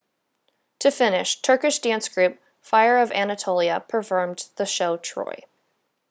[0.79, 5.43] to finish turkish dance group fire of anatolia performed the show troy